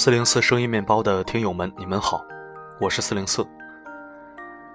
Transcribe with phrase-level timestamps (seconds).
[0.00, 2.24] 四零四声音面包的听友们，你们好，
[2.80, 3.46] 我是四零四。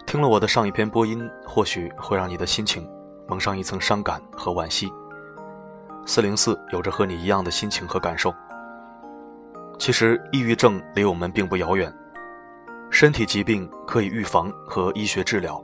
[0.05, 2.87] 听了我的上一篇播音，或许会让你的心情
[3.27, 4.87] 蒙上一层伤感和惋惜。
[6.05, 8.31] 四零四有着和你一样的心情和感受。
[9.79, 11.91] 其实，抑郁症离我们并不遥远，
[12.91, 15.59] 身体疾病可以预防和医学治疗，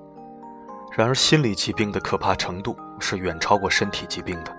[0.91, 4.51] 然而心理疾病的可怕程度是远超过身体疾病的。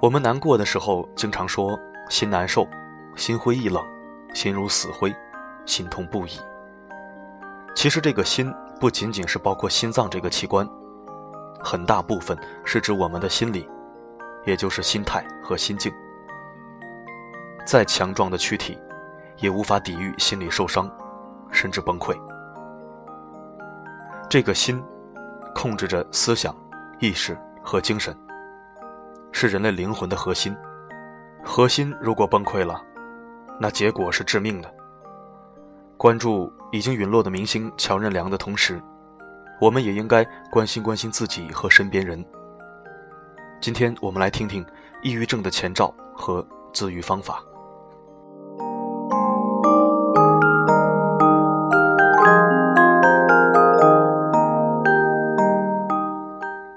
[0.00, 2.66] 我们难过的时候，经常说心难受。
[3.16, 3.84] 心灰意冷，
[4.34, 5.14] 心如死灰，
[5.66, 6.38] 心痛不已。
[7.74, 10.68] 其实这个心不仅仅是包括心脏这个器官，
[11.62, 13.68] 很大部分是指我们的心理，
[14.44, 15.92] 也就是心态和心境。
[17.66, 18.78] 再强壮的躯体，
[19.36, 20.90] 也无法抵御心理受伤，
[21.50, 22.16] 甚至崩溃。
[24.28, 24.82] 这个心，
[25.54, 26.54] 控制着思想、
[26.98, 28.16] 意识和精神，
[29.30, 30.56] 是人类灵魂的核心。
[31.44, 32.82] 核心如果崩溃了，
[33.62, 34.74] 那结果是致命的。
[35.98, 38.80] 关注已经陨落的明星乔任梁的同时，
[39.60, 42.24] 我们也应该关心关心自己和身边人。
[43.60, 44.64] 今天我们来听听
[45.02, 47.44] 抑郁症的前兆和自愈方法。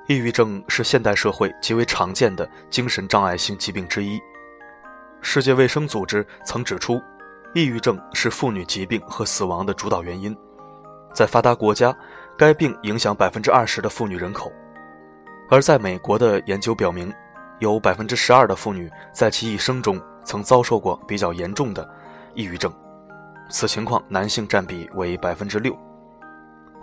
[0.09, 4.19] 抑郁症是现代社会极为常见的精神障碍性疾病之一。
[5.25, 7.01] 世界卫生组织曾指出，
[7.55, 10.37] 抑郁症是妇女疾病和死亡的主导原因。
[11.15, 11.95] 在发达国家，
[12.37, 14.51] 该病影响百分之二十的妇女人口；
[15.49, 17.11] 而在美国的研究表明，
[17.59, 21.89] 有百分之十二的妇女在其一生中曾遭受过比较严重的
[22.35, 22.71] 抑郁症。
[23.49, 25.75] 此情况男性占比为百分之六。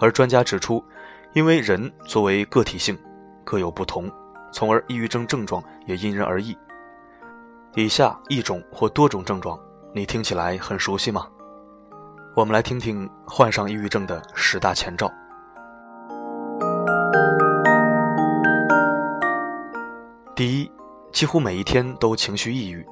[0.00, 0.82] 而专家指出，
[1.34, 2.98] 因为人作为个体性
[3.44, 4.10] 各有不同，
[4.50, 6.56] 从而抑郁症症状也因人而异。
[7.76, 9.56] 以下一种或多种症状，
[9.94, 11.28] 你听起来很熟悉吗？
[12.34, 15.08] 我们来听听患上抑郁症的十大前兆。
[20.34, 20.72] 第一，
[21.12, 22.84] 几乎每一天都情绪抑郁，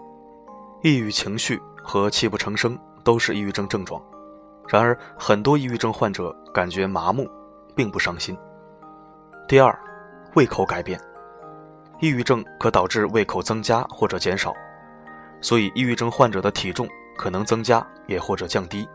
[0.85, 4.01] 抑郁情绪和泣不成声都是抑郁症症状。
[4.69, 7.29] 然而，很多抑郁症患者感觉麻木，
[7.75, 8.39] 并不伤心。
[9.49, 9.77] 第二，
[10.37, 11.01] 胃口改变，
[11.99, 14.55] 抑郁症可导致胃口增加或者减少。
[15.41, 18.89] 所以，抑郁症患者的体重可能增加，也或者降低。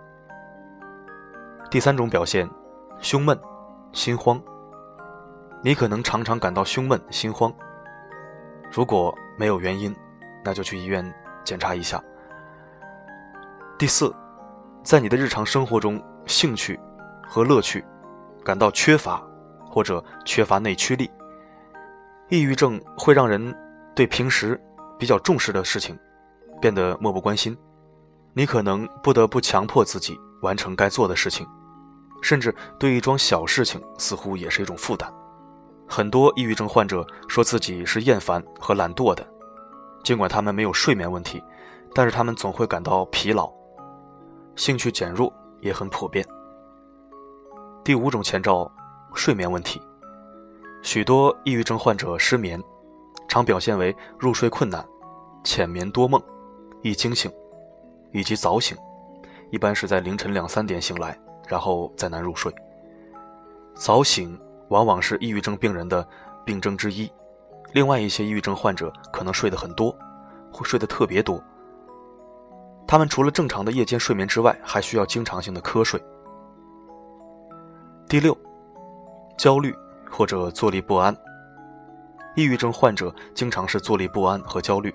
[1.70, 2.50] 第三种表现，
[3.00, 3.40] 胸闷、
[3.92, 4.42] 心慌。
[5.64, 7.54] 你可能常常感到胸闷、心慌。
[8.72, 9.96] 如果没有原因，
[10.44, 11.14] 那就去医院
[11.46, 12.04] 检查一下。
[13.78, 14.14] 第四，
[14.84, 16.80] 在你的日常生活中，兴趣
[17.28, 17.84] 和乐趣
[18.44, 19.26] 感到缺乏，
[19.66, 21.10] 或者缺乏内驱力。
[22.30, 23.56] 抑郁症会让人
[23.96, 24.62] 对平时
[25.00, 25.98] 比较重视的事情。
[26.64, 27.58] 变得漠不关心，
[28.32, 31.46] 你可能不得不强迫自己完成该做的事情，
[32.22, 35.14] 甚至对一桩小事情似乎也是一种负担。
[35.90, 39.28] 很多抑郁症患者说自己是厌烦和懒惰的，
[40.06, 41.44] 尽管他们没有睡眠问题，
[41.94, 43.52] 但是他们总会感到疲劳，
[44.56, 46.26] 兴趣减弱也很普遍。
[47.84, 48.72] 第五种前兆，
[49.14, 49.82] 睡眠问题，
[50.82, 52.58] 许多抑郁症患者失眠，
[53.28, 54.82] 常表现为入睡困难、
[55.44, 56.24] 浅眠多梦。
[56.84, 57.32] 易惊醒，
[58.12, 58.78] 以及早醒，
[59.52, 61.18] 一般是在凌晨两三点醒来，
[61.48, 62.54] 然后再难入睡。
[63.74, 66.06] 早醒往往是抑郁症病人的
[66.46, 67.10] 病症之一。
[67.72, 69.98] 另外一些抑郁症患者可能睡得很多，
[70.52, 71.42] 会睡得特别多。
[72.86, 76.00] 他们除了正常的夜间睡眠之外，还需要经常性的瞌睡。
[78.10, 78.38] 第六，
[79.38, 79.74] 焦虑
[80.12, 81.16] 或者坐立不安。
[82.36, 84.94] 抑郁症患者经常是坐立不安和焦虑。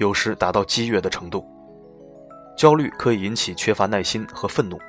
[0.00, 1.46] 有时达到激越的程度，
[2.56, 4.80] 焦虑可以引起缺乏耐心和愤怒，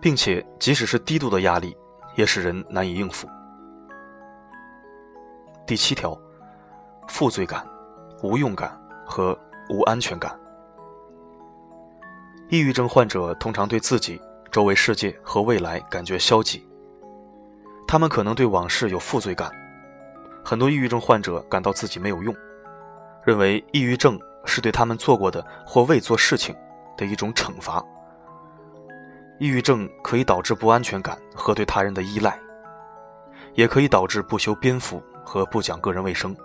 [0.00, 1.76] 并且即使是低度的压力，
[2.16, 3.28] 也使人难以应付。
[5.64, 6.20] 第七条，
[7.06, 7.64] 负罪感、
[8.20, 8.76] 无用感
[9.06, 10.36] 和无安全感。
[12.48, 14.20] 抑郁症患者通常对自己、
[14.50, 16.68] 周围世界和未来感觉消极，
[17.86, 19.48] 他们可能对往事有负罪感。
[20.44, 22.34] 很多抑郁症患者感到自己没有用。
[23.24, 26.54] 认为抑郁症是对他们做过的或未做事情
[26.96, 27.84] 的一种惩罚。
[29.38, 32.38] 抑郁症可以导致不安全感和对他人的依赖，
[33.54, 36.36] 也可以导致不修边幅和不讲个人卫生。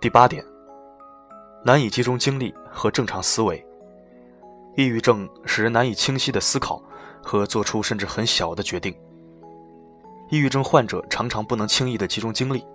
[0.00, 0.44] 第八点，
[1.64, 3.64] 难以集中精力和正常思维。
[4.76, 6.82] 抑郁症使人难以清晰的思考
[7.22, 8.92] 和做出甚至很小的决定。
[10.30, 12.66] 抑郁症患者常常不能轻易的集中精力。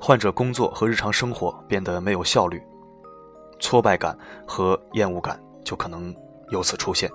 [0.00, 2.62] 患者工作和日常生活变得没有效率，
[3.58, 4.16] 挫败感
[4.46, 6.14] 和厌恶感就可能
[6.50, 7.10] 由此出现。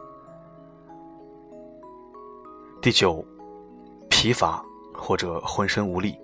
[2.81, 3.23] 第九，
[4.09, 4.63] 疲乏
[4.93, 6.19] 或者浑身无力。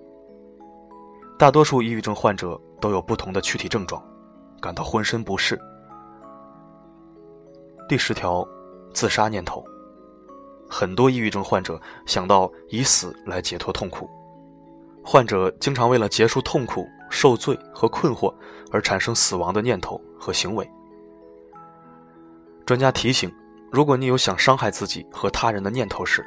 [1.38, 4.02] 大多数抑郁症患者都有不同的躯体症状，
[4.60, 5.58] 感到浑身不适。
[7.88, 8.46] 第十条，
[8.92, 9.64] 自杀念头。
[10.68, 14.10] 很多抑郁症患者想到以死来解脱痛苦，
[15.10, 18.30] 患者经常为了结束痛苦、受罪和困惑
[18.70, 20.70] 而产生死亡的念头和行为。
[22.66, 23.32] 专家提醒：
[23.72, 26.22] 如果你有想伤害自己和他人的念头时，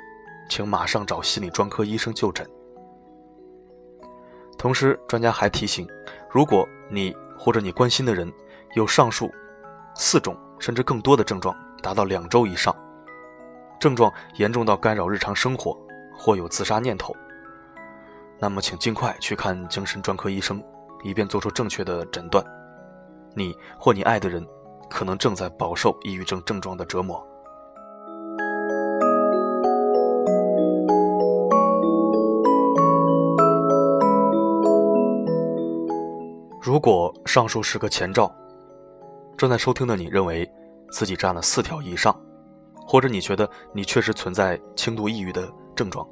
[0.50, 2.44] 请马上找心理专科医生就诊。
[4.58, 5.88] 同时，专家还提醒：
[6.32, 8.34] 如果你或者你关心的人
[8.74, 9.32] 有上述
[9.94, 12.76] 四种甚至更多的症状，达到两周以上。
[13.80, 15.78] 症状严重到干扰日常生活，
[16.18, 17.16] 或有自杀念头，
[18.42, 20.60] 那么请尽快去看精神专科医生，
[21.04, 22.44] 以便做出正确的诊断。
[23.36, 24.44] 你或你爱的人
[24.90, 27.24] 可能正在饱受抑郁症症状的折磨。
[36.60, 38.34] 如果上述是个前兆，
[39.38, 40.52] 正在收听的你认为
[40.92, 42.20] 自己占了四条以上。
[42.88, 46.06] 或者你觉得你确实存在轻度抑郁的症状，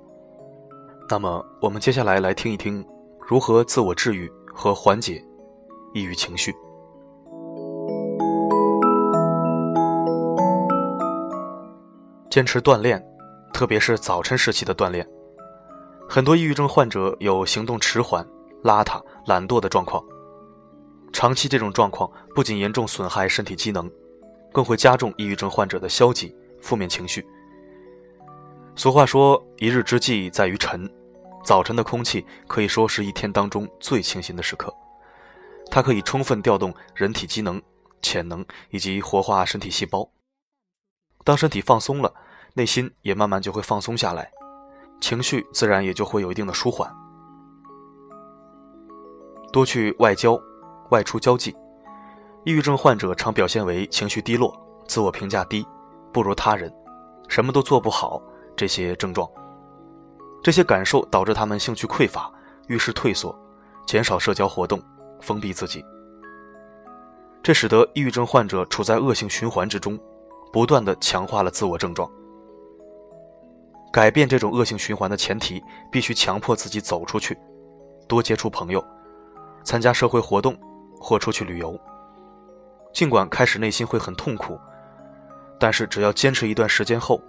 [1.10, 2.86] 那么我们接下来来听一听
[3.20, 5.20] 如何自我治愈和缓解
[5.92, 6.54] 抑郁情绪。
[12.30, 13.04] 坚持锻炼，
[13.52, 15.04] 特别是早晨时期的锻炼。
[16.08, 18.24] 很多抑郁症患者有行动迟缓、
[18.64, 20.04] 邋遢、懒惰的状况，
[21.12, 23.90] 长期这种状况不仅严重损害身体机能，
[24.54, 26.36] 更会加重抑郁症患者的消极。
[26.62, 27.26] 负面情绪。
[28.76, 30.88] 俗话说：“一日之计在于晨。”
[31.50, 34.72] 早晨的空气可以说是一天当中最清新的时刻，
[35.72, 37.60] 它可以充分调动人体机能、
[38.04, 40.08] 潜能以及活化身体细胞。
[41.24, 42.14] 当身体放松了，
[42.54, 44.32] 内心也慢慢就会放松下来，
[45.02, 46.88] 情绪自然也就会有一定的舒缓。
[49.52, 50.40] 多去外交，
[50.92, 51.58] 外出交际。
[52.46, 54.56] 抑郁症患者常表现为情绪低落、
[54.88, 55.66] 自我评价低。
[56.14, 56.72] 不如他人，
[57.28, 58.22] 什么都做不好，
[58.56, 59.28] 这些症状，
[60.42, 62.32] 这些感受导致他们兴趣匮乏，
[62.68, 63.38] 遇事退缩，
[63.86, 64.82] 减少社交活动，
[65.22, 65.84] 封闭自己。
[67.42, 70.00] 这使得抑郁症患者处在恶性循环之中，
[70.52, 72.10] 不断的强化了自我症状。
[73.92, 77.38] 改变这种恶性循环的前提，必须强迫自己走出去，
[78.08, 78.84] 多接触朋友，
[79.64, 80.58] 参加社会活动，
[81.00, 81.80] 或出去旅游。
[82.94, 84.60] 尽管开始内心会很痛苦。
[85.60, 87.22] 但是，只要坚持一段时间后，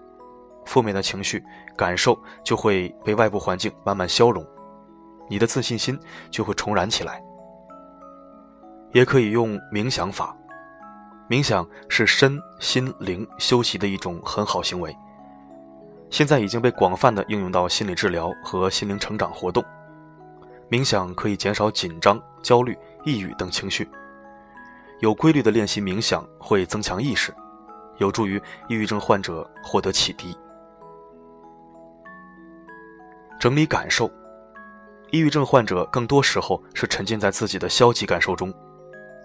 [0.65, 1.43] 负面的情绪
[1.77, 4.47] 感受就会被外部环境慢慢消融，
[5.29, 5.99] 你的自信心
[6.31, 7.23] 就会重燃起来。
[8.93, 10.37] 也可以用冥想法，
[11.29, 14.97] 冥想是身心灵休息的一种很好行为。
[16.11, 19.65] 现在已经被广泛的应用到心理治疗和心灵成长活动。
[20.69, 23.89] 冥想可以减少紧张、焦虑、抑郁等情绪。
[24.99, 27.33] 有规律的练习冥想会增强意识。
[27.99, 30.37] 有助于抑郁症患者获得启迪。
[33.41, 34.07] 整理感受，
[35.11, 38.53] 抑郁症患者更多时候是沉浸在自己的消极感受中，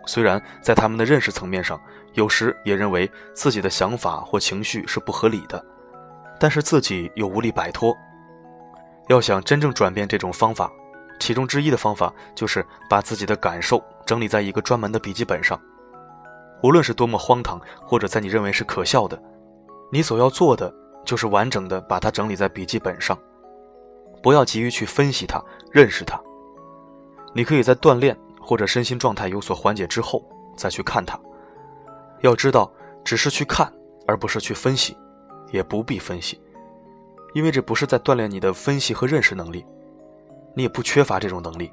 [0.08, 1.78] 虽然在他们的认识层面上，
[2.14, 5.62] 有时也认为自己的想法或情绪是不合理的，
[6.40, 7.94] 但是自己又无力摆脱。
[9.10, 10.72] 要想真正转变这种方法，
[11.20, 15.60] 其中之一的方法就是把自己的感受整理在一个专门的笔记本上。
[16.64, 19.22] 无论是多么荒唐，或者在你认为是可笑的，
[19.92, 23.16] 你所要做的就是完整的把它整理在笔记本上，
[24.22, 26.20] 不要急于去分析它、认识它。
[27.34, 30.24] 你可以在锻炼或者身心状态有所缓解之后
[30.56, 31.20] 再去看它。
[32.22, 32.72] 要知道，
[33.04, 33.72] 只是去看，
[34.08, 34.98] 而不是去分析，
[35.52, 36.42] 也不必分析，
[37.34, 39.66] 因为这不是在锻炼你的分析和认识能力，
[40.56, 41.72] 你也不缺乏这种能力，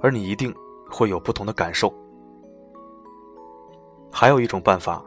[0.00, 0.52] 而你一定
[0.90, 1.92] 会有不同的感受。
[4.10, 5.04] 还有一种办法，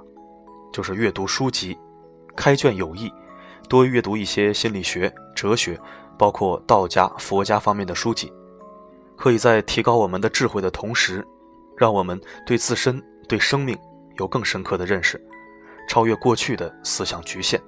[0.72, 1.78] 就是阅读书籍，
[2.36, 3.12] 开卷有益，
[3.68, 5.78] 多阅读一些心理学、哲学，
[6.22, 8.32] 包括道家、佛家方面的书籍，
[9.18, 11.28] 可以在提高我们的智慧的同时，
[11.76, 13.76] 让我们对自身、对生命
[14.20, 15.20] 有更深刻的认识，
[15.90, 17.60] 超越过去的思想局限。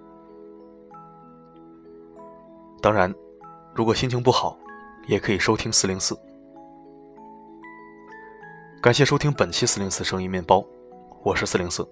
[2.80, 3.12] 当然，
[3.74, 4.56] 如果心情不好，
[5.08, 6.16] 也可以收听四零四。
[8.84, 10.64] 感谢收听本期四零四声音面包。
[11.24, 11.84] 我是四零四，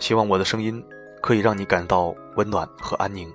[0.00, 0.84] 希望我的声音
[1.22, 3.32] 可以让你感到温暖和安宁。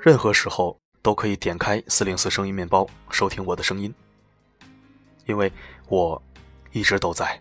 [0.00, 3.92] 任何时候都可以点开四零四声音面包收听我的声音。
[5.26, 5.52] 因为
[5.88, 6.20] 我
[6.72, 7.40] 一直都在。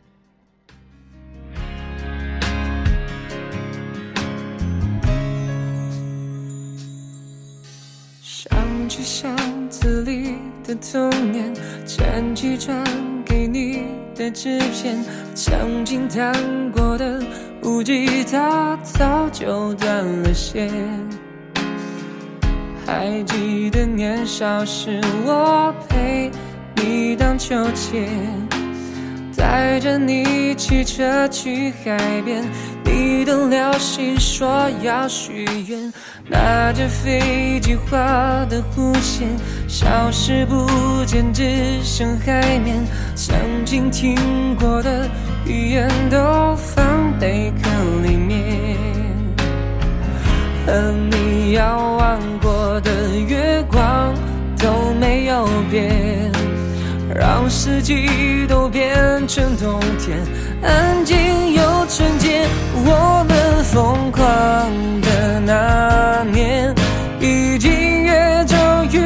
[8.21, 9.35] 想起箱
[9.69, 11.53] 子里的童年，
[11.85, 12.83] 捡起传
[13.23, 15.03] 给你的纸片，
[15.35, 16.33] 曾经弹
[16.71, 17.23] 过的
[17.61, 20.69] 木吉他早就断了线。
[22.93, 26.29] 还记得年少时，我陪
[26.75, 28.05] 你荡秋千，
[29.33, 32.43] 带着你骑车去海边，
[32.83, 35.93] 你等了心说要许愿，
[36.27, 39.25] 拿着飞机画的弧线，
[39.69, 40.67] 消失不
[41.05, 42.85] 见，只剩海面。
[43.15, 43.33] 曾
[43.63, 45.09] 经听过的
[45.45, 47.70] 语言都放贝壳，
[50.65, 52.91] 和你遥望过的
[53.27, 54.13] 月光
[54.57, 56.31] 都没有变，
[57.15, 58.95] 让四季都变
[59.27, 60.17] 成冬天，
[60.61, 61.17] 安静
[61.53, 62.45] 又纯洁。
[62.85, 64.21] 我们疯狂
[65.01, 66.73] 的那年，
[67.19, 68.55] 已经越走
[68.91, 68.99] 越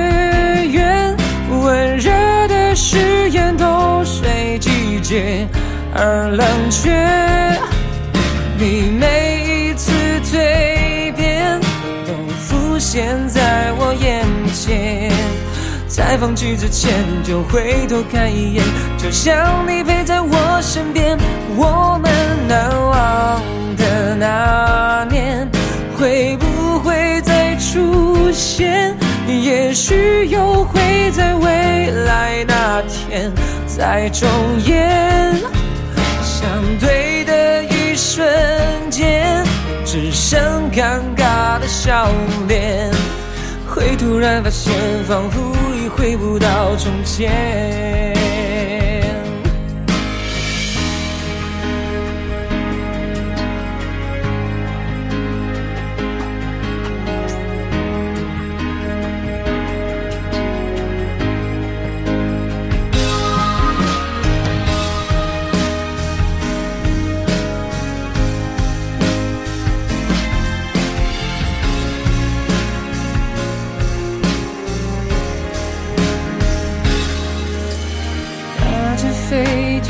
[0.68, 1.18] 远，
[1.50, 2.12] 温热
[2.48, 5.48] 的誓言都随季节
[5.94, 6.95] 而冷却。
[12.96, 15.12] 现在我眼前。
[15.86, 16.94] 在放弃之前，
[17.26, 18.64] 就回头看一眼，
[18.98, 21.18] 就像你陪在我身边。
[21.58, 22.10] 我们
[22.48, 23.42] 难忘
[23.76, 25.46] 的那年，
[26.00, 28.96] 会不会再出现？
[29.28, 33.30] 也许又会在未来那天
[33.68, 34.26] 再重
[34.66, 35.36] 演。
[36.24, 36.48] 相
[36.80, 37.64] 对的
[37.96, 38.28] 一瞬
[38.90, 39.42] 间，
[39.86, 42.10] 只剩尴尬的笑
[42.46, 42.92] 脸，
[43.66, 44.74] 会突然发现，
[45.08, 45.40] 仿佛
[45.74, 48.14] 已回不到从前。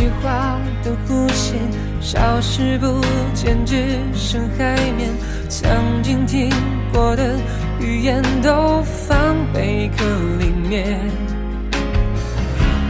[0.05, 1.59] 飞机画的弧线，
[1.99, 3.01] 消失不
[3.33, 5.09] 见，只剩海面。
[5.49, 5.67] 曾
[6.03, 6.49] 经听
[6.93, 7.35] 过的
[7.79, 9.17] 语言都放
[9.53, 10.05] 贝壳
[10.39, 10.99] 里面，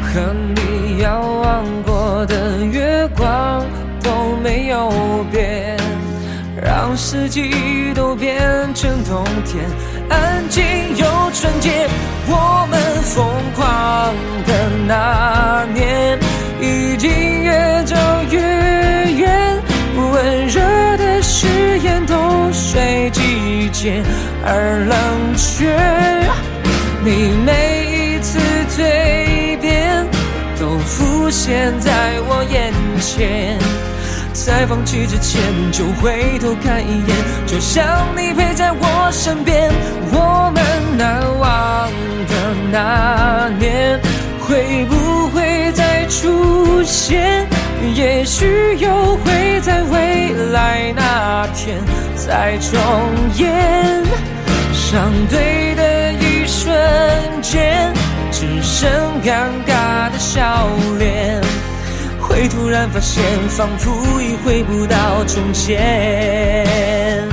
[0.03, 3.63] 和你遥望过的月光
[4.03, 4.91] 都没有
[5.31, 5.77] 变，
[6.62, 8.41] 让四季都变
[8.74, 9.63] 成冬天，
[10.10, 10.63] 安静
[10.98, 11.88] 又纯洁。
[12.27, 13.24] 我们疯
[13.55, 14.13] 狂
[14.48, 16.19] 的那年，
[16.65, 17.95] 已经越走
[18.31, 19.62] 越远，
[19.95, 20.62] 温热
[20.98, 24.01] 的誓言都随季节
[24.43, 24.98] 而冷
[25.36, 25.77] 却。
[27.03, 30.03] 你每一次蜕变，
[30.60, 31.91] 都浮现在
[32.27, 33.60] 我眼前。
[34.34, 35.41] 在放弃之前，
[35.72, 39.72] 就回头看一眼，就像你陪在我身边。
[40.12, 40.63] 我们
[40.98, 41.89] 难忘
[42.27, 42.34] 的
[42.72, 44.00] 那年，
[44.39, 44.95] 会不
[46.22, 47.45] 出现？
[47.93, 51.77] 也许又会在未来那天
[52.15, 52.79] 再重
[53.38, 54.03] 演。
[54.74, 56.74] 相对的一瞬
[57.41, 57.93] 间，
[58.31, 58.89] 只剩
[59.24, 60.67] 尴尬的笑
[60.98, 61.41] 脸。
[62.22, 63.91] 会突然发现，仿佛
[64.22, 67.27] 已回不到从前。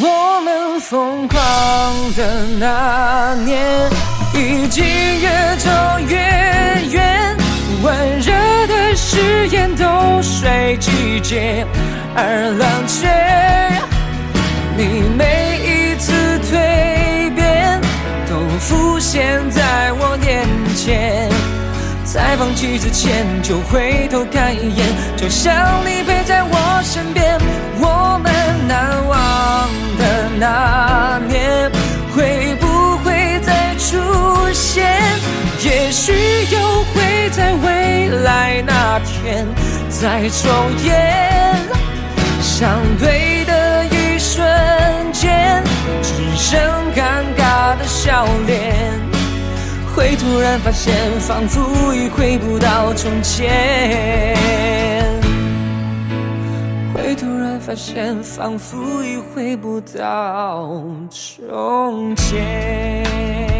[0.00, 3.90] 我们疯狂的那年，
[4.36, 5.70] 已经越走
[6.08, 6.16] 越
[6.90, 7.36] 远，
[7.82, 8.32] 温热
[8.66, 11.66] 的誓言都随季节
[12.14, 13.08] 而冷却。
[14.76, 17.80] 你每一次蜕变，
[18.28, 21.30] 都浮现在我眼前。
[22.04, 27.25] 在放弃之前，就回头看一眼，就像你陪在我身边。
[38.66, 39.46] 那天
[39.88, 40.50] 再重
[40.84, 41.56] 演。
[42.40, 44.44] 相对的一瞬
[45.12, 45.62] 间，
[46.02, 46.60] 只剩
[46.94, 49.00] 尴尬的笑脸。
[49.94, 54.36] 会突然发现，仿佛已回不到从前。
[56.94, 60.70] 会突然发现，仿佛已回不到
[61.10, 63.55] 从前。